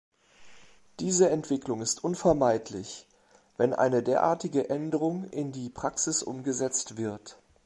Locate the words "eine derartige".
3.75-4.67